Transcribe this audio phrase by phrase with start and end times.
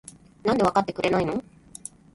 [0.43, 1.43] なんでわかってくれないの？？